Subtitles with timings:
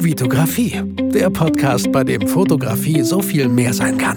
[0.00, 0.80] Vitografie,
[1.12, 4.16] der Podcast, bei dem Fotografie so viel mehr sein kann.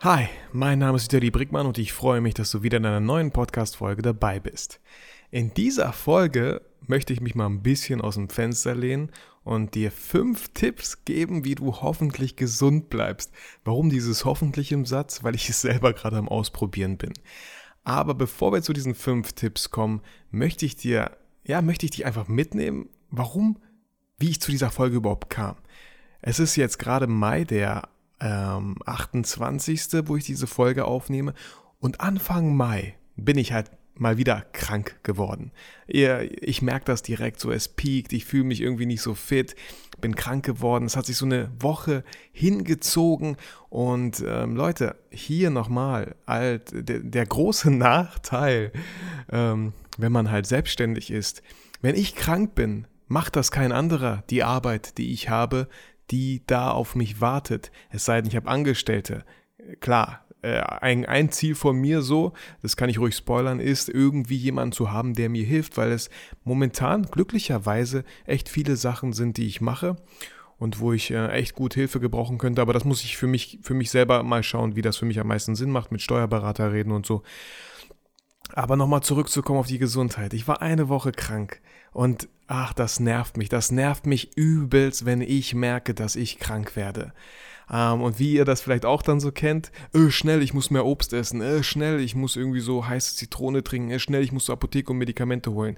[0.00, 3.00] Hi, mein Name ist Vitali Brickmann und ich freue mich, dass du wieder in einer
[3.00, 4.80] neuen Podcast-Folge dabei bist.
[5.30, 9.12] In dieser Folge möchte ich mich mal ein bisschen aus dem Fenster lehnen
[9.44, 13.30] und dir fünf Tipps geben, wie du hoffentlich gesund bleibst.
[13.62, 15.22] Warum dieses hoffentlich im Satz?
[15.22, 17.12] Weil ich es selber gerade am Ausprobieren bin.
[17.84, 22.06] Aber bevor wir zu diesen fünf Tipps kommen, möchte ich dir, ja, möchte ich dich
[22.06, 23.58] einfach mitnehmen, warum,
[24.18, 25.56] wie ich zu dieser Folge überhaupt kam.
[26.22, 27.88] Es ist jetzt gerade Mai, der
[28.20, 31.34] ähm, 28., wo ich diese Folge aufnehme.
[31.78, 35.52] Und Anfang Mai bin ich halt mal wieder krank geworden.
[35.86, 39.54] Ich merke das direkt so, es piekt, ich fühle mich irgendwie nicht so fit,
[40.00, 43.36] bin krank geworden, es hat sich so eine Woche hingezogen
[43.68, 48.72] und ähm, Leute, hier nochmal, halt, der, der, große Nachteil,
[49.30, 51.42] ähm, wenn man halt selbstständig ist,
[51.82, 55.68] wenn ich krank bin, macht das kein anderer, die Arbeit, die ich habe,
[56.10, 59.24] die da auf mich wartet, es sei denn, ich habe Angestellte.
[59.80, 64.36] Klar, äh, ein, ein Ziel von mir so, das kann ich ruhig spoilern, ist irgendwie
[64.36, 66.10] jemanden zu haben, der mir hilft, weil es
[66.44, 69.96] momentan glücklicherweise echt viele Sachen sind, die ich mache
[70.58, 72.62] und wo ich äh, echt gut Hilfe gebrauchen könnte.
[72.62, 75.18] Aber das muss ich für mich, für mich selber mal schauen, wie das für mich
[75.18, 77.22] am meisten Sinn macht, mit Steuerberater reden und so.
[78.52, 80.34] Aber nochmal zurückzukommen auf die Gesundheit.
[80.34, 81.60] Ich war eine Woche krank
[81.92, 83.48] und ach, das nervt mich.
[83.48, 87.12] Das nervt mich übelst, wenn ich merke, dass ich krank werde.
[87.72, 90.86] Ähm, und wie ihr das vielleicht auch dann so kennt, äh, schnell, ich muss mehr
[90.86, 94.46] Obst essen, äh, schnell, ich muss irgendwie so heiße Zitrone trinken, äh, schnell, ich muss
[94.46, 95.76] zur Apotheke und Medikamente holen.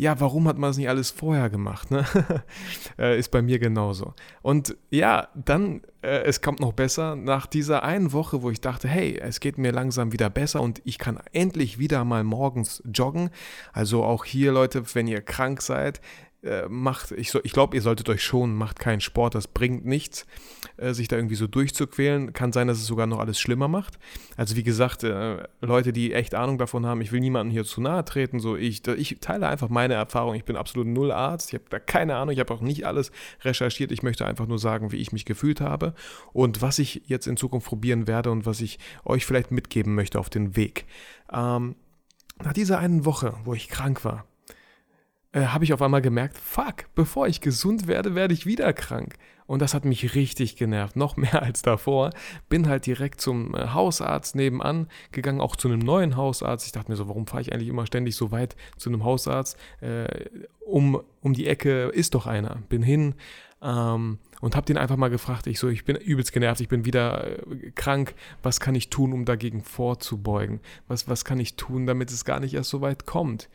[0.00, 1.90] Ja, warum hat man das nicht alles vorher gemacht?
[1.90, 2.04] Ne?
[3.00, 4.14] äh, ist bei mir genauso.
[4.42, 8.86] Und ja, dann, äh, es kommt noch besser, nach dieser einen Woche, wo ich dachte,
[8.86, 13.30] hey, es geht mir langsam wieder besser und ich kann endlich wieder mal morgens joggen.
[13.72, 16.00] Also auch hier, Leute, wenn ihr krank seid,
[16.42, 19.84] äh, macht, ich, so, ich glaube, ihr solltet euch schon, macht keinen Sport, das bringt
[19.84, 20.26] nichts,
[20.76, 22.32] äh, sich da irgendwie so durchzuquälen.
[22.32, 23.98] Kann sein, dass es sogar noch alles schlimmer macht.
[24.36, 27.80] Also wie gesagt, äh, Leute, die echt Ahnung davon haben, ich will niemandem hier zu
[27.80, 30.34] nahe treten, so ich, ich teile einfach meine Erfahrung.
[30.34, 33.10] Ich bin absolut null Arzt, ich habe da keine Ahnung, ich habe auch nicht alles
[33.42, 33.90] recherchiert.
[33.90, 35.94] Ich möchte einfach nur sagen, wie ich mich gefühlt habe
[36.32, 40.20] und was ich jetzt in Zukunft probieren werde und was ich euch vielleicht mitgeben möchte
[40.20, 40.86] auf den Weg.
[41.32, 41.74] Ähm,
[42.44, 44.27] nach dieser einen Woche, wo ich krank war,
[45.32, 49.16] äh, habe ich auf einmal gemerkt, fuck, bevor ich gesund werde, werde ich wieder krank.
[49.46, 52.10] Und das hat mich richtig genervt, noch mehr als davor.
[52.48, 56.66] Bin halt direkt zum äh, Hausarzt nebenan gegangen, auch zu einem neuen Hausarzt.
[56.66, 59.56] Ich dachte mir so, warum fahre ich eigentlich immer ständig so weit zu einem Hausarzt?
[59.80, 60.06] Äh,
[60.60, 62.56] um, um die Ecke ist doch einer.
[62.68, 63.14] Bin hin
[63.62, 65.46] ähm, und habe den einfach mal gefragt.
[65.46, 68.14] Ich so, ich bin übelst genervt, ich bin wieder äh, krank.
[68.42, 70.60] Was kann ich tun, um dagegen vorzubeugen?
[70.88, 73.48] Was, was kann ich tun, damit es gar nicht erst so weit kommt?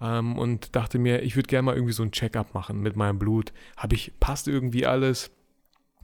[0.00, 3.18] Ähm, und dachte mir, ich würde gerne mal irgendwie so ein Check-up machen mit meinem
[3.18, 3.52] Blut.
[3.76, 5.30] Habe ich, passt irgendwie alles?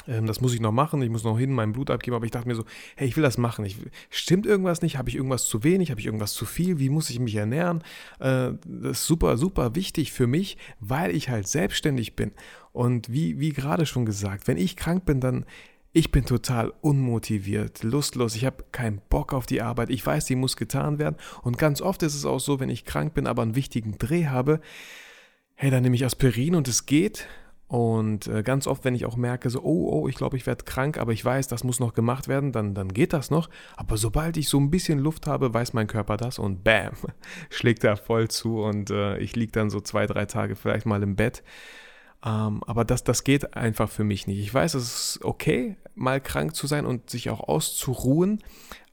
[0.07, 2.31] Ähm, das muss ich noch machen, ich muss noch hin mein Blut abgeben, aber ich
[2.31, 2.65] dachte mir so,
[2.97, 3.65] hey, ich will das machen.
[3.65, 3.77] Ich,
[4.09, 4.97] stimmt irgendwas nicht?
[4.99, 5.91] Habe ich irgendwas zu wenig?
[5.91, 6.79] Habe ich irgendwas zu viel?
[6.79, 7.83] Wie muss ich mich ernähren?
[8.19, 12.33] Äh, das ist super, super wichtig für mich, weil ich halt selbstständig bin.
[12.73, 15.45] Und wie, wie gerade schon gesagt, wenn ich krank bin, dann
[15.93, 20.37] ich bin total unmotiviert, lustlos, ich habe keinen Bock auf die Arbeit, ich weiß, die
[20.37, 21.17] muss getan werden.
[21.43, 24.27] Und ganz oft ist es auch so, wenn ich krank bin, aber einen wichtigen Dreh
[24.27, 24.61] habe,
[25.55, 27.27] hey, dann nehme ich Aspirin und es geht.
[27.67, 30.65] Und äh, ganz oft, wenn ich auch merke, so, oh, oh, ich glaube, ich werde
[30.65, 33.49] krank, aber ich weiß, das muss noch gemacht werden, dann, dann geht das noch.
[33.77, 36.95] Aber sobald ich so ein bisschen Luft habe, weiß mein Körper das und bam,
[37.51, 41.03] schlägt er voll zu und äh, ich liege dann so zwei, drei Tage vielleicht mal
[41.03, 41.45] im Bett
[42.25, 44.41] ähm, aber das, das geht einfach für mich nicht.
[44.41, 48.43] Ich weiß, es ist okay, mal krank zu sein und sich auch auszuruhen,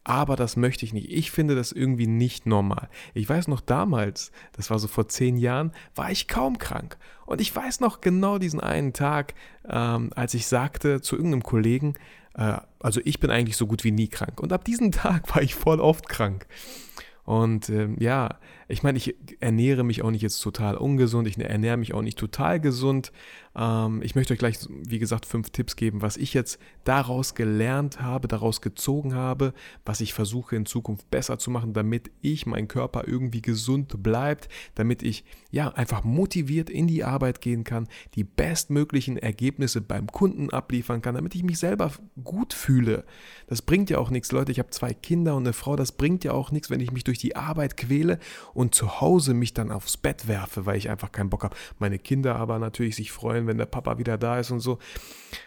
[0.07, 1.11] aber das möchte ich nicht.
[1.11, 2.87] Ich finde das irgendwie nicht normal.
[3.13, 6.97] Ich weiß noch damals, das war so vor zehn Jahren, war ich kaum krank.
[7.25, 9.33] Und ich weiß noch genau diesen einen Tag,
[9.67, 11.95] ähm, als ich sagte zu irgendeinem Kollegen,
[12.35, 14.39] äh, also ich bin eigentlich so gut wie nie krank.
[14.39, 16.47] Und ab diesem Tag war ich voll oft krank.
[17.25, 18.37] Und ähm, ja,
[18.67, 22.17] ich meine, ich ernähre mich auch nicht jetzt total ungesund, ich ernähre mich auch nicht
[22.17, 23.11] total gesund,
[23.57, 27.99] ähm, ich möchte euch gleich, wie gesagt, fünf Tipps geben, was ich jetzt daraus gelernt
[27.99, 29.53] habe, daraus gezogen habe,
[29.85, 34.47] was ich versuche in Zukunft besser zu machen, damit ich, mein Körper irgendwie gesund bleibt,
[34.75, 40.51] damit ich ja einfach motiviert in die Arbeit gehen kann, die bestmöglichen Ergebnisse beim Kunden
[40.51, 41.91] abliefern kann, damit ich mich selber
[42.23, 43.05] gut fühle.
[43.47, 44.51] Das bringt ja auch nichts, Leute.
[44.51, 45.75] Ich habe zwei Kinder und eine Frau.
[45.75, 48.19] Das bringt ja auch nichts, wenn ich mich durch die Arbeit quäle
[48.57, 51.55] und zu Hause mich dann aufs Bett werfe, weil ich einfach keinen Bock habe.
[51.77, 54.79] Meine Kinder aber natürlich sich freuen, wenn der Papa wieder da ist und so.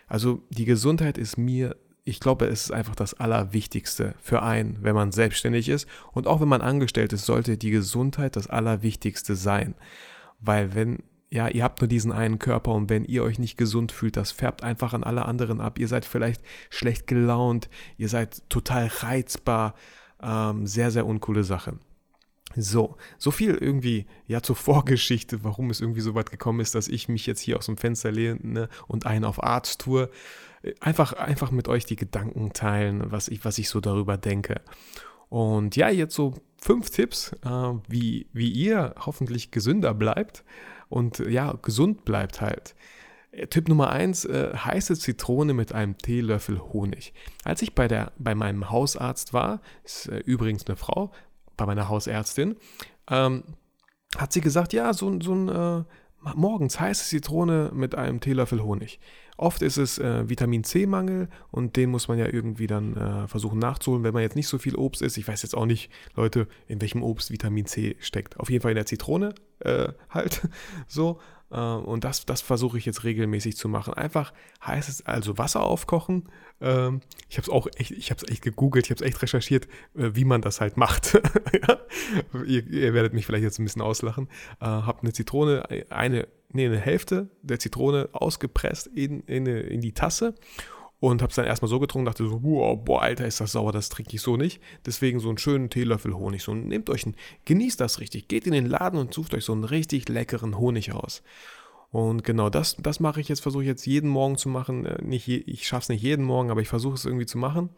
[0.07, 4.95] Also die Gesundheit ist mir, ich glaube, es ist einfach das Allerwichtigste für einen, wenn
[4.95, 5.89] man selbstständig ist.
[6.13, 9.75] Und auch wenn man angestellt ist, sollte die Gesundheit das Allerwichtigste sein.
[10.39, 11.03] weil wenn
[11.33, 14.33] ja, ihr habt nur diesen einen Körper und wenn ihr euch nicht gesund fühlt, das
[14.33, 15.79] färbt einfach an alle anderen ab.
[15.79, 17.69] Ihr seid vielleicht schlecht gelaunt,
[17.99, 19.75] ihr seid total reizbar.
[20.21, 21.79] Ähm, sehr, sehr uncoole Sache.
[22.57, 26.89] So, so viel irgendwie ja zur Vorgeschichte, warum es irgendwie so weit gekommen ist, dass
[26.89, 30.11] ich mich jetzt hier aus dem Fenster lehne und einen auf Arzt tue.
[30.81, 34.61] Einfach, einfach mit euch die Gedanken teilen, was ich, was ich so darüber denke.
[35.29, 40.45] Und ja, jetzt so fünf Tipps, äh, wie, wie ihr hoffentlich gesünder bleibt
[40.89, 42.75] und ja, gesund bleibt halt.
[43.31, 47.15] Äh, Tipp Nummer eins: äh, heiße Zitrone mit einem Teelöffel Honig.
[47.45, 51.13] Als ich bei, der, bei meinem Hausarzt war, ist äh, übrigens eine Frau,
[51.61, 52.57] bei meiner Hausärztin,
[53.09, 53.45] ähm,
[54.17, 55.85] hat sie gesagt, ja, so, so ein äh,
[56.35, 58.99] morgens heiße Zitrone mit einem Teelöffel Honig.
[59.37, 63.59] Oft ist es äh, Vitamin C-Mangel und den muss man ja irgendwie dann äh, versuchen
[63.59, 65.17] nachzuholen, wenn man jetzt nicht so viel Obst isst.
[65.17, 68.39] Ich weiß jetzt auch nicht, Leute, in welchem Obst Vitamin C steckt.
[68.39, 70.49] Auf jeden Fall in der Zitrone äh, halt
[70.89, 71.21] so.
[71.51, 73.95] Äh, und das, das versuche ich jetzt regelmäßig zu machen.
[73.95, 74.33] Einfach
[74.65, 76.29] heißt es also Wasser aufkochen.
[76.61, 79.23] Ähm, ich habe es auch echt, ich habe es echt gegoogelt, ich habe es echt
[79.23, 79.67] recherchiert,
[79.97, 81.15] äh, wie man das halt macht.
[82.47, 84.29] ihr, ihr, werdet mich vielleicht jetzt ein bisschen auslachen.
[84.61, 89.93] Äh, habt eine Zitrone, eine nee, eine Hälfte der Zitrone ausgepresst in, in, in die
[89.93, 90.35] Tasse
[91.01, 93.73] und habe es dann erstmal so getrunken, dachte so, wow, boah, Alter, ist das sauer,
[93.73, 94.61] das trinke ich so nicht.
[94.85, 96.43] Deswegen so einen schönen Teelöffel Honig.
[96.43, 97.17] So, nehmt euch einen,
[97.47, 100.95] genießt das richtig, geht in den Laden und sucht euch so einen richtig leckeren Honig
[100.95, 101.23] raus.
[101.91, 104.85] Und genau das, das mache ich jetzt, versuche ich jetzt jeden Morgen zu machen.
[104.85, 107.39] Äh, nicht je, ich schaffe es nicht jeden Morgen, aber ich versuche es irgendwie zu
[107.39, 107.71] machen.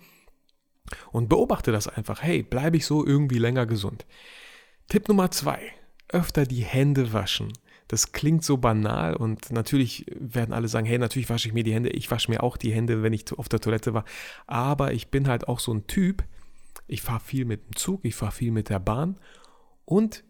[1.13, 2.23] Und beobachte das einfach.
[2.23, 4.05] Hey, bleibe ich so irgendwie länger gesund?
[4.89, 5.61] Tipp Nummer zwei.
[6.09, 7.53] Öfter die Hände waschen.
[7.93, 11.75] Das klingt so banal und natürlich werden alle sagen, hey, natürlich wasche ich mir die
[11.75, 11.91] Hände.
[11.91, 14.06] Ich wasche mir auch die Hände, wenn ich auf der Toilette war.
[14.47, 16.25] Aber ich bin halt auch so ein Typ.
[16.87, 19.19] Ich fahre viel mit dem Zug, ich fahre viel mit der Bahn.
[19.85, 20.25] Und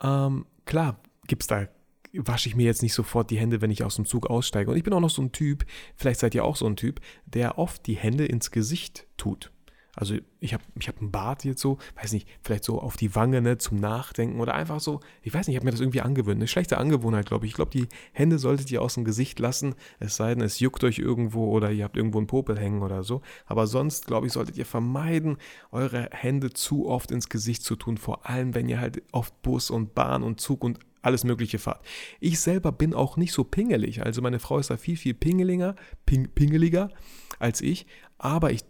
[0.00, 1.66] ähm, klar, gibt es da
[2.12, 4.70] wasche ich mir jetzt nicht sofort die Hände, wenn ich aus dem Zug aussteige.
[4.70, 5.64] Und ich bin auch noch so ein Typ,
[5.96, 9.50] vielleicht seid ihr auch so ein Typ, der oft die Hände ins Gesicht tut.
[9.96, 13.14] Also ich habe ich hab einen Bart jetzt so, weiß nicht, vielleicht so auf die
[13.14, 16.00] Wange ne, zum Nachdenken oder einfach so, ich weiß nicht, ich habe mir das irgendwie
[16.00, 16.36] angewöhnt.
[16.36, 17.50] Eine schlechte Angewohnheit, glaube ich.
[17.50, 20.84] Ich glaube, die Hände solltet ihr aus dem Gesicht lassen, es sei denn, es juckt
[20.84, 23.22] euch irgendwo oder ihr habt irgendwo einen Popel hängen oder so.
[23.46, 25.38] Aber sonst, glaube ich, solltet ihr vermeiden,
[25.72, 29.70] eure Hände zu oft ins Gesicht zu tun, vor allem wenn ihr halt oft Bus
[29.70, 31.84] und Bahn und Zug und alles Mögliche fahrt.
[32.20, 35.74] Ich selber bin auch nicht so pingelig, also meine Frau ist da viel, viel pingeliger,
[36.06, 36.90] ping, pingeliger
[37.38, 37.86] als ich,
[38.18, 38.64] aber ich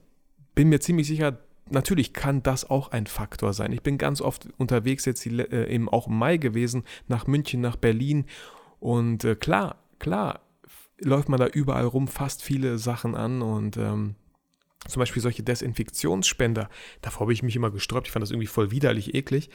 [0.55, 1.39] bin mir ziemlich sicher,
[1.71, 3.73] natürlich kann das auch ein Faktor sein.
[3.73, 7.77] Ich bin ganz oft unterwegs, jetzt äh, eben auch im Mai gewesen, nach München, nach
[7.77, 8.27] Berlin.
[8.79, 10.41] Und äh, klar, klar,
[11.01, 14.17] läuft man da überall rum, fast viele Sachen an und ähm,
[14.87, 16.69] zum Beispiel solche Desinfektionsspender,
[17.03, 19.51] davor habe ich mich immer gesträubt, ich fand das irgendwie voll widerlich eklig.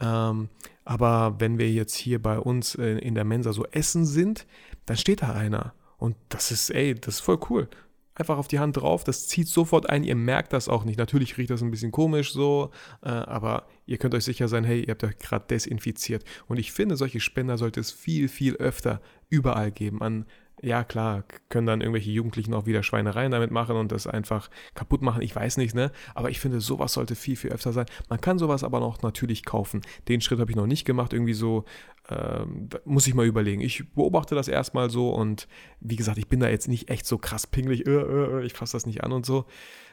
[0.00, 0.48] Ähm,
[0.84, 4.46] aber wenn wir jetzt hier bei uns äh, in der Mensa so essen sind,
[4.86, 5.74] dann steht da einer.
[5.96, 7.68] Und das ist, ey, das ist voll cool
[8.14, 10.98] einfach auf die Hand drauf, das zieht sofort ein, ihr merkt das auch nicht.
[10.98, 12.70] Natürlich riecht das ein bisschen komisch so,
[13.02, 16.24] äh, aber ihr könnt euch sicher sein, hey, ihr habt euch gerade desinfiziert.
[16.46, 19.00] Und ich finde, solche Spender sollte es viel, viel öfter
[19.30, 20.00] überall geben.
[20.00, 20.26] An,
[20.62, 25.02] ja klar, können dann irgendwelche Jugendlichen auch wieder Schweinereien damit machen und das einfach kaputt
[25.02, 25.90] machen, ich weiß nicht, ne?
[26.14, 27.86] Aber ich finde, sowas sollte viel, viel öfter sein.
[28.08, 29.82] Man kann sowas aber noch natürlich kaufen.
[30.08, 31.64] Den Schritt habe ich noch nicht gemacht, irgendwie so
[32.08, 33.60] ähm, muss ich mal überlegen.
[33.60, 35.48] Ich beobachte das erstmal so und
[35.80, 38.52] wie gesagt, ich bin da jetzt nicht echt so krass pingelig, äh, äh, äh ich
[38.52, 39.46] fasse das nicht an und so.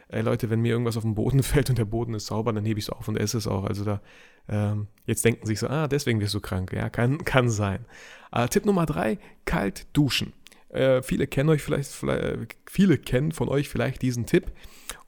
[0.09, 2.65] Ey Leute, wenn mir irgendwas auf den Boden fällt und der Boden ist sauber, dann
[2.65, 3.63] hebe ich es auf und esse es auch.
[3.63, 4.01] Also da,
[4.49, 6.73] ähm, jetzt denken sich so, ah, deswegen wirst du krank.
[6.73, 7.85] Ja, kann, kann sein.
[8.31, 10.33] Äh, Tipp Nummer drei, kalt duschen.
[10.71, 14.51] Äh, viele kennen euch vielleicht, vielleicht, viele kennen von euch vielleicht diesen Tipp.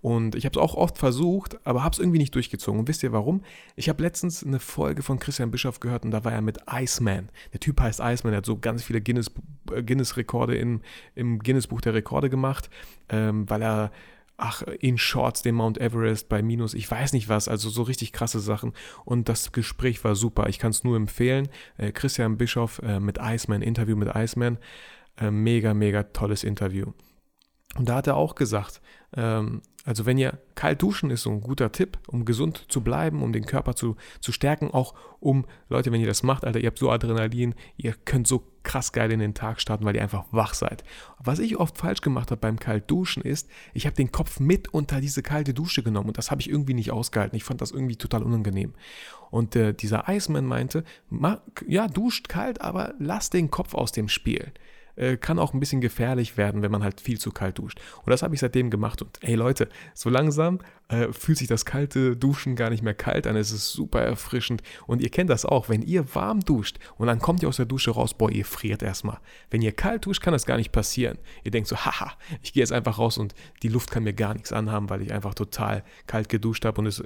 [0.01, 2.79] Und ich habe es auch oft versucht, aber habe es irgendwie nicht durchgezogen.
[2.81, 3.41] Und wisst ihr warum?
[3.77, 7.29] Ich habe letztens eine Folge von Christian Bischoff gehört und da war er mit Iceman.
[7.53, 10.81] Der Typ heißt Iceman, der hat so ganz viele Guinness-Rekorde Guinness im,
[11.15, 12.69] im Guinness-Buch der Rekorde gemacht,
[13.07, 13.91] ähm, weil er
[14.35, 18.11] ach, in Shorts den Mount Everest bei minus, ich weiß nicht was, also so richtig
[18.11, 18.73] krasse Sachen.
[19.05, 20.49] Und das Gespräch war super.
[20.49, 21.47] Ich kann es nur empfehlen.
[21.77, 24.57] Äh, Christian Bischoff äh, mit Iceman, Interview mit Iceman.
[25.17, 26.91] Äh, mega, mega tolles Interview.
[27.75, 28.81] Und da hat er auch gesagt,
[29.15, 33.21] ähm, also wenn ihr kalt duschen ist so ein guter Tipp, um gesund zu bleiben,
[33.21, 36.67] um den Körper zu, zu stärken, auch um, Leute, wenn ihr das macht, Alter, ihr
[36.67, 40.25] habt so Adrenalin, ihr könnt so krass geil in den Tag starten, weil ihr einfach
[40.31, 40.85] wach seid.
[41.19, 44.73] Was ich oft falsch gemacht habe beim kalt duschen ist, ich habe den Kopf mit
[44.73, 47.35] unter diese kalte Dusche genommen und das habe ich irgendwie nicht ausgehalten.
[47.35, 48.73] Ich fand das irgendwie total unangenehm.
[49.31, 50.85] Und äh, dieser Iceman meinte,
[51.67, 54.53] ja, duscht kalt, aber lass den Kopf aus dem Spiel.
[54.95, 57.79] Äh, kann auch ein bisschen gefährlich werden, wenn man halt viel zu kalt duscht.
[58.03, 59.01] Und das habe ich seitdem gemacht.
[59.01, 60.59] Und ey Leute, so langsam
[60.89, 63.35] äh, fühlt sich das kalte Duschen gar nicht mehr kalt an.
[63.35, 64.61] Es ist super erfrischend.
[64.87, 67.65] Und ihr kennt das auch, wenn ihr warm duscht und dann kommt ihr aus der
[67.65, 69.19] Dusche raus, boah, ihr friert erstmal.
[69.49, 71.17] Wenn ihr kalt duscht, kann das gar nicht passieren.
[71.43, 74.33] Ihr denkt so, haha, ich gehe jetzt einfach raus und die Luft kann mir gar
[74.33, 77.03] nichts anhaben, weil ich einfach total kalt geduscht habe und es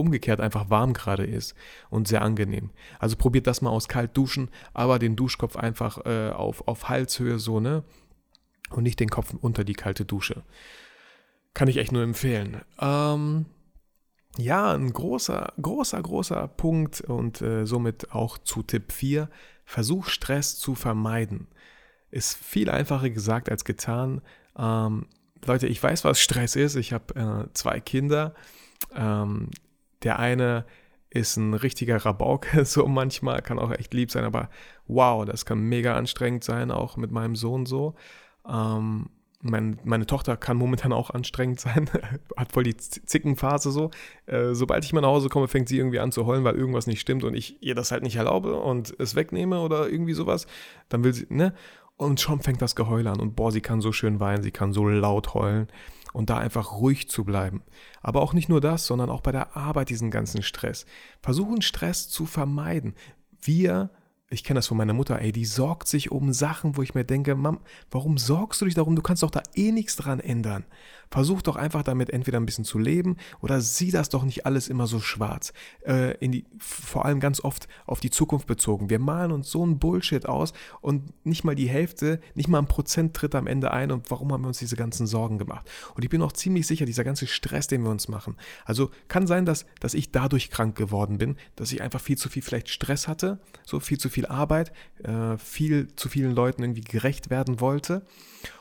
[0.00, 1.54] umgekehrt einfach warm gerade ist
[1.90, 2.70] und sehr angenehm.
[2.98, 7.38] Also probiert das mal aus, kalt duschen, aber den Duschkopf einfach äh, auf, auf Halshöhe
[7.38, 7.84] so, ne?
[8.70, 10.42] Und nicht den Kopf unter die kalte Dusche.
[11.54, 12.60] Kann ich echt nur empfehlen.
[12.80, 13.46] Ähm,
[14.38, 19.28] ja, ein großer, großer, großer Punkt und äh, somit auch zu Tipp 4.
[19.64, 21.48] Versuch Stress zu vermeiden.
[22.10, 24.20] Ist viel einfacher gesagt als getan.
[24.56, 25.06] Ähm,
[25.44, 26.76] Leute, ich weiß, was Stress ist.
[26.76, 28.34] Ich habe äh, zwei Kinder.
[28.94, 29.50] Ähm,
[30.02, 30.64] der eine
[31.10, 34.48] ist ein richtiger Rabauke, so manchmal, kann auch echt lieb sein, aber
[34.86, 37.94] wow, das kann mega anstrengend sein, auch mit meinem Sohn so.
[38.48, 39.10] Ähm,
[39.42, 41.90] mein, meine Tochter kann momentan auch anstrengend sein,
[42.36, 43.90] hat voll die Zickenphase so.
[44.26, 46.86] Äh, sobald ich mal nach Hause komme, fängt sie irgendwie an zu heulen, weil irgendwas
[46.86, 50.46] nicht stimmt und ich ihr das halt nicht erlaube und es wegnehme oder irgendwie sowas.
[50.88, 51.54] Dann will sie, ne?
[52.00, 54.72] Und schon fängt das Geheul an und boah, sie kann so schön weinen, sie kann
[54.72, 55.68] so laut heulen
[56.14, 57.62] und da einfach ruhig zu bleiben.
[58.00, 60.86] Aber auch nicht nur das, sondern auch bei der Arbeit diesen ganzen Stress.
[61.20, 62.94] Versuchen Stress zu vermeiden.
[63.42, 63.90] Wir
[64.32, 67.04] ich kenne das von meiner Mutter, ey, die sorgt sich um Sachen, wo ich mir
[67.04, 67.58] denke, Mom,
[67.90, 68.94] warum sorgst du dich darum?
[68.94, 70.64] Du kannst doch da eh nichts dran ändern.
[71.10, 74.68] Versuch doch einfach damit entweder ein bisschen zu leben oder sieh das doch nicht alles
[74.68, 75.52] immer so schwarz.
[75.84, 78.88] Äh, in die, vor allem ganz oft auf die Zukunft bezogen.
[78.90, 82.68] Wir malen uns so ein Bullshit aus und nicht mal die Hälfte, nicht mal ein
[82.68, 85.68] Prozent tritt am Ende ein und warum haben wir uns diese ganzen Sorgen gemacht?
[85.96, 88.36] Und ich bin auch ziemlich sicher, dieser ganze Stress, den wir uns machen.
[88.64, 92.28] Also kann sein, dass, dass ich dadurch krank geworden bin, dass ich einfach viel zu
[92.28, 94.72] viel vielleicht Stress hatte, so viel zu viel Arbeit,
[95.02, 98.02] äh, viel zu vielen Leuten irgendwie gerecht werden wollte.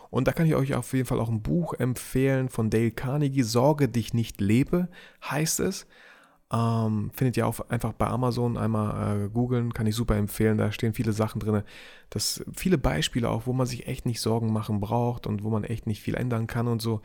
[0.09, 3.43] Und da kann ich euch auf jeden Fall auch ein Buch empfehlen von Dale Carnegie,
[3.43, 4.89] Sorge dich nicht lebe,
[5.23, 5.85] heißt es.
[6.51, 10.57] Ähm, findet ihr auch einfach bei Amazon einmal äh, googeln, kann ich super empfehlen.
[10.57, 11.61] Da stehen viele Sachen drin.
[12.09, 15.63] Das, viele Beispiele auch, wo man sich echt nicht Sorgen machen braucht und wo man
[15.63, 17.01] echt nicht viel ändern kann und so.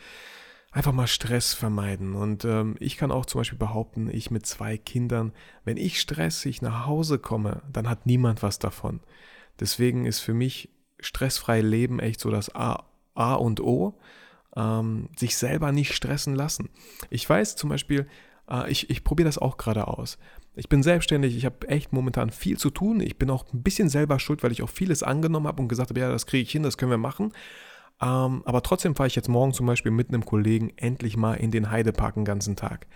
[0.75, 2.17] Einfach mal Stress vermeiden.
[2.17, 5.33] Und ähm, ich kann auch zum Beispiel behaupten, ich mit zwei Kindern,
[5.65, 8.99] wenn ich stressig nach Hause komme, dann hat niemand was davon.
[9.61, 14.01] Deswegen ist für mich stressfrei Leben echt so das A A und O,
[14.57, 16.71] ähm, sich selber nicht stressen lassen.
[17.09, 18.09] Ich weiß zum Beispiel,
[18.51, 20.19] äh, ich, ich probiere das auch gerade aus.
[20.57, 22.99] Ich bin selbstständig, ich habe echt momentan viel zu tun.
[22.99, 25.91] Ich bin auch ein bisschen selber schuld, weil ich auch vieles angenommen habe und gesagt
[25.91, 27.33] habe, ja, das kriege ich hin, das können wir machen.
[28.05, 31.51] Ähm, aber trotzdem fahre ich jetzt morgen zum Beispiel mit einem Kollegen endlich mal in
[31.51, 32.87] den Heidepark den ganzen Tag.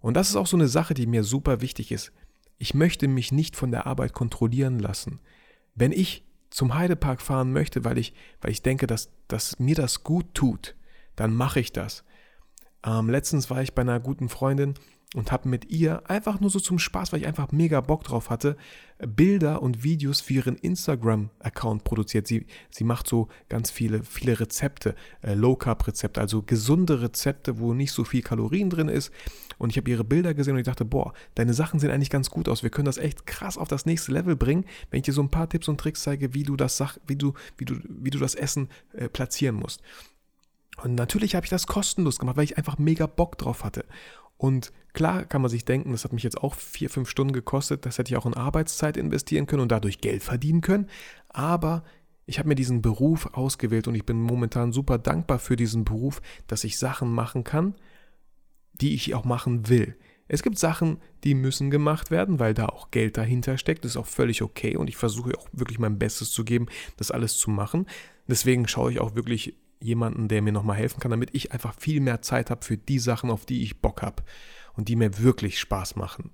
[0.00, 2.12] Und das ist auch so eine Sache, die mir super wichtig ist.
[2.58, 5.20] Ich möchte mich nicht von der Arbeit kontrollieren lassen.
[5.74, 10.04] Wenn ich zum Heidepark fahren möchte, weil ich, weil ich denke, dass, dass mir das
[10.04, 10.76] gut tut,
[11.16, 12.04] dann mache ich das.
[12.84, 14.74] Ähm, letztens war ich bei einer guten Freundin
[15.14, 18.30] und habe mit ihr einfach nur so zum Spaß, weil ich einfach mega Bock drauf
[18.30, 18.56] hatte,
[18.98, 22.26] Bilder und Videos für ihren Instagram-Account produziert.
[22.26, 27.92] Sie, sie macht so ganz viele, viele Rezepte, äh, Low-Carb-Rezepte, also gesunde Rezepte, wo nicht
[27.92, 29.12] so viel Kalorien drin ist.
[29.56, 32.28] Und ich habe ihre Bilder gesehen und ich dachte, boah, deine Sachen sehen eigentlich ganz
[32.28, 32.64] gut aus.
[32.64, 35.30] Wir können das echt krass auf das nächste Level bringen, wenn ich dir so ein
[35.30, 38.18] paar Tipps und Tricks zeige, wie du das, Sach wie du, wie du, wie du
[38.18, 39.80] das Essen äh, platzieren musst.
[40.82, 43.84] Und natürlich habe ich das kostenlos gemacht, weil ich einfach mega Bock drauf hatte.
[44.36, 47.86] Und klar kann man sich denken, das hat mich jetzt auch vier, fünf Stunden gekostet,
[47.86, 50.88] das hätte ich auch in Arbeitszeit investieren können und dadurch Geld verdienen können.
[51.28, 51.84] Aber
[52.26, 56.22] ich habe mir diesen Beruf ausgewählt und ich bin momentan super dankbar für diesen Beruf,
[56.46, 57.74] dass ich Sachen machen kann,
[58.72, 59.96] die ich auch machen will.
[60.26, 63.84] Es gibt Sachen, die müssen gemacht werden, weil da auch Geld dahinter steckt.
[63.84, 67.10] Das ist auch völlig okay und ich versuche auch wirklich mein Bestes zu geben, das
[67.10, 67.86] alles zu machen.
[68.26, 72.00] Deswegen schaue ich auch wirklich jemanden, der mir nochmal helfen kann, damit ich einfach viel
[72.00, 74.22] mehr Zeit habe für die Sachen, auf die ich Bock habe
[74.74, 76.30] und die mir wirklich Spaß machen.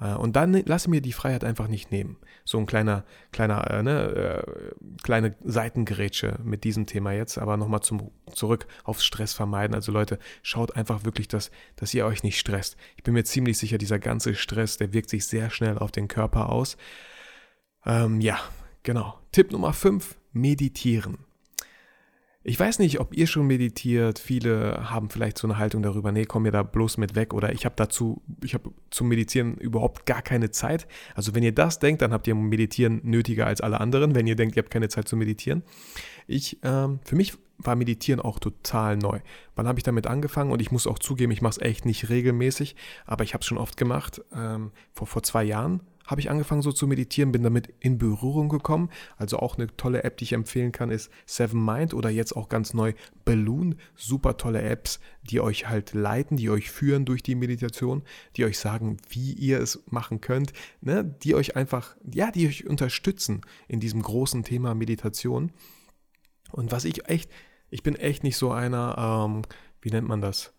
[0.00, 2.16] Äh, und dann lasse mir die Freiheit einfach nicht nehmen.
[2.44, 7.80] So ein kleiner, kleiner, äh, ne, äh, kleine Seitengerätsche mit diesem Thema jetzt, aber nochmal
[7.80, 9.74] zurück aufs Stress vermeiden.
[9.74, 12.76] Also Leute, schaut einfach wirklich, dass, dass ihr euch nicht stresst.
[12.96, 16.08] Ich bin mir ziemlich sicher, dieser ganze Stress, der wirkt sich sehr schnell auf den
[16.08, 16.76] Körper aus.
[17.84, 18.38] Ähm, ja,
[18.82, 19.18] genau.
[19.32, 21.18] Tipp Nummer 5, meditieren.
[22.48, 24.20] Ich weiß nicht, ob ihr schon meditiert.
[24.20, 27.52] Viele haben vielleicht so eine Haltung darüber, nee, komm mir da bloß mit weg oder
[27.52, 30.86] ich habe dazu, ich habe zum Meditieren überhaupt gar keine Zeit.
[31.16, 34.36] Also wenn ihr das denkt, dann habt ihr Meditieren nötiger als alle anderen, wenn ihr
[34.36, 35.64] denkt, ihr habt keine Zeit zu meditieren.
[36.28, 39.18] Ich, ähm, für mich war Meditieren auch total neu.
[39.56, 40.52] Wann habe ich damit angefangen?
[40.52, 42.76] Und ich muss auch zugeben, ich mache es echt nicht regelmäßig,
[43.06, 44.22] aber ich habe es schon oft gemacht.
[44.32, 48.48] Ähm, vor, vor zwei Jahren habe ich angefangen so zu meditieren, bin damit in Berührung
[48.48, 48.90] gekommen.
[49.16, 52.48] Also auch eine tolle App, die ich empfehlen kann, ist Seven Mind oder jetzt auch
[52.48, 52.94] ganz neu
[53.24, 53.76] Balloon.
[53.94, 58.02] Super tolle Apps, die euch halt leiten, die euch führen durch die Meditation,
[58.36, 61.04] die euch sagen, wie ihr es machen könnt, ne?
[61.22, 65.52] die euch einfach, ja, die euch unterstützen in diesem großen Thema Meditation.
[66.52, 67.30] Und was ich echt,
[67.70, 69.42] ich bin echt nicht so einer, ähm,
[69.80, 70.52] wie nennt man das?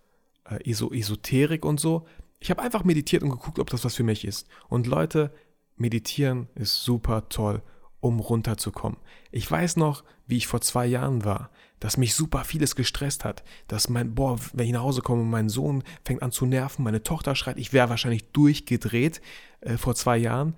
[0.50, 2.06] Äh, Esoterik und so.
[2.40, 4.48] Ich habe einfach meditiert und geguckt, ob das was für mich ist.
[4.70, 5.34] Und Leute,
[5.76, 7.62] meditieren ist super toll,
[8.00, 9.00] um runterzukommen.
[9.32, 13.44] Ich weiß noch, wie ich vor zwei Jahren war, dass mich super vieles gestresst hat,
[13.68, 17.04] dass mein, boah, wenn ich nach Hause komme, mein Sohn fängt an zu nerven, meine
[17.04, 19.22] Tochter schreit, ich wäre wahrscheinlich durchgedreht
[19.62, 20.56] äh, vor zwei Jahren.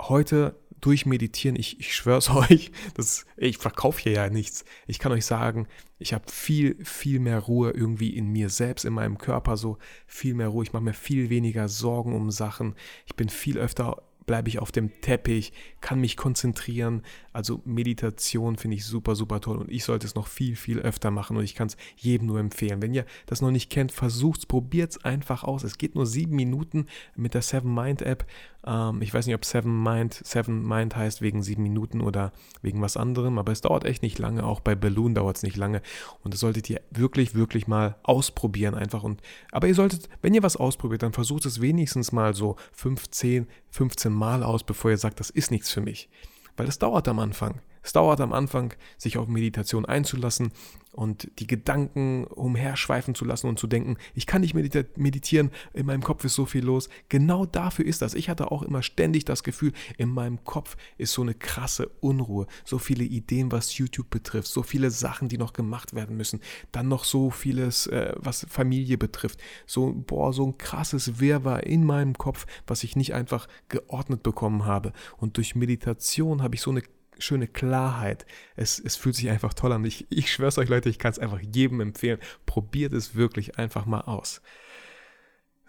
[0.00, 4.64] Heute durch Meditieren, ich, ich schwör's euch, das, ich verkaufe hier ja nichts.
[4.86, 5.66] Ich kann euch sagen,
[5.98, 10.34] ich habe viel, viel mehr Ruhe irgendwie in mir selbst, in meinem Körper, so viel
[10.34, 10.64] mehr Ruhe.
[10.64, 12.74] Ich mache mir viel weniger Sorgen um Sachen.
[13.06, 17.02] Ich bin viel öfter bleibe ich auf dem Teppich, kann mich konzentrieren.
[17.32, 21.10] Also Meditation finde ich super, super toll und ich sollte es noch viel, viel öfter
[21.10, 22.82] machen und ich kann es jedem nur empfehlen.
[22.82, 25.64] Wenn ihr das noch nicht kennt, versucht es, probiert es einfach aus.
[25.64, 28.26] Es geht nur sieben Minuten mit der Seven Mind App.
[28.66, 32.82] Ähm, ich weiß nicht, ob Seven Mind, Seven Mind heißt wegen sieben Minuten oder wegen
[32.82, 34.44] was anderem, aber es dauert echt nicht lange.
[34.44, 35.80] Auch bei Balloon dauert es nicht lange
[36.22, 39.04] und das solltet ihr wirklich, wirklich mal ausprobieren einfach.
[39.04, 43.46] Und, aber ihr solltet, wenn ihr was ausprobiert, dann versucht es wenigstens mal so 15,
[43.70, 46.10] 15 Mal aus, bevor ihr sagt, das ist nichts für mich.
[46.56, 47.60] Weil das dauert am Anfang.
[47.88, 50.52] Es dauert am Anfang, sich auf Meditation einzulassen
[50.92, 56.02] und die Gedanken umherschweifen zu lassen und zu denken, ich kann nicht meditieren, in meinem
[56.02, 56.90] Kopf ist so viel los.
[57.08, 58.12] Genau dafür ist das.
[58.12, 62.46] Ich hatte auch immer ständig das Gefühl, in meinem Kopf ist so eine krasse Unruhe,
[62.62, 66.40] so viele Ideen, was YouTube betrifft, so viele Sachen, die noch gemacht werden müssen,
[66.72, 71.84] dann noch so vieles, äh, was Familie betrifft, so, boah, so ein krasses Wirrwarr in
[71.84, 74.92] meinem Kopf, was ich nicht einfach geordnet bekommen habe.
[75.16, 76.82] Und durch Meditation habe ich so eine
[77.18, 78.26] schöne Klarheit.
[78.56, 79.84] Es, es fühlt sich einfach toll an.
[79.84, 82.18] Ich, ich schwör's euch, Leute, ich kann es einfach jedem empfehlen.
[82.46, 84.40] Probiert es wirklich einfach mal aus.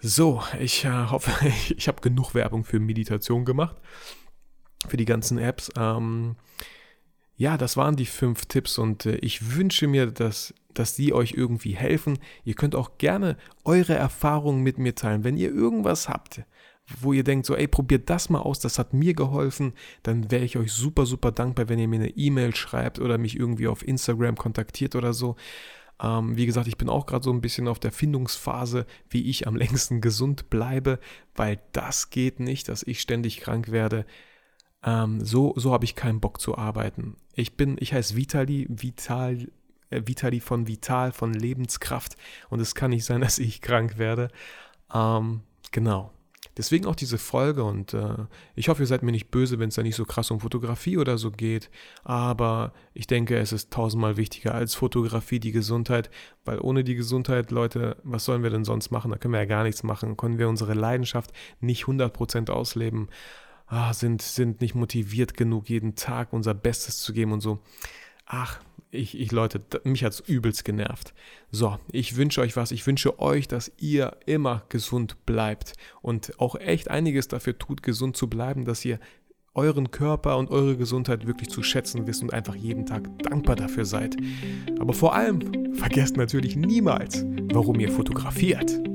[0.02, 1.32] So, ich äh, hoffe,
[1.76, 3.78] ich, habe genug Werbung für Meditation gemacht.
[4.88, 5.70] Für die ganzen Apps.
[5.78, 6.38] Ähm,
[7.36, 11.34] ja, das waren die fünf Tipps und äh, ich wünsche mir, dass, dass die euch
[11.34, 12.20] irgendwie helfen.
[12.44, 15.24] Ihr könnt auch gerne eure Erfahrungen mit mir teilen.
[15.24, 16.44] Wenn ihr irgendwas habt,
[17.02, 19.74] wo ihr denkt, so, ey, probiert das mal aus, das hat mir geholfen,
[20.04, 23.38] dann wäre ich euch super, super dankbar, wenn ihr mir eine E-Mail schreibt oder mich
[23.38, 25.36] irgendwie auf Instagram kontaktiert oder so.
[26.02, 29.48] Ähm, wie gesagt, ich bin auch gerade so ein bisschen auf der Findungsphase, wie ich
[29.48, 31.00] am längsten gesund bleibe,
[31.36, 34.06] weil das geht nicht, dass ich ständig krank werde.
[34.84, 37.18] Ähm, so so habe ich keinen Bock zu arbeiten.
[37.36, 39.50] Ich bin, ich heiße Vitali, Vital,
[39.90, 42.16] äh, Vitali von Vital, von Lebenskraft
[42.50, 44.30] und es kann nicht sein, dass ich krank werde.
[44.94, 46.12] Ähm, genau.
[46.58, 49.76] Deswegen auch diese Folge und äh, ich hoffe, ihr seid mir nicht böse, wenn es
[49.76, 51.70] da nicht so krass um Fotografie oder so geht.
[52.04, 56.10] Aber ich denke, es ist tausendmal wichtiger als Fotografie die Gesundheit,
[56.44, 59.12] weil ohne die Gesundheit, Leute, was sollen wir denn sonst machen?
[59.12, 60.18] Da können wir ja gar nichts machen.
[60.18, 61.32] Können wir unsere Leidenschaft
[61.62, 63.08] nicht 100% ausleben?
[63.68, 67.60] Ah, sind, sind nicht motiviert genug, jeden Tag unser Bestes zu geben und so.
[68.26, 68.60] Ach,
[68.92, 71.14] ich, ich Leute, mich hat es übelst genervt.
[71.52, 72.72] So, ich wünsche euch was.
[72.72, 78.18] Ich wünsche euch, dass ihr immer gesund bleibt und auch echt einiges dafür tut, gesund
[78.18, 79.00] zu bleiben, dass ihr
[79.54, 83.86] euren Körper und eure Gesundheit wirklich zu schätzen wisst und einfach jeden Tag dankbar dafür
[83.86, 84.16] seid.
[84.80, 88.89] Aber vor allem vergesst natürlich niemals, warum ihr fotografiert.